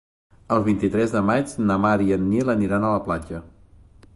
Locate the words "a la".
2.89-3.07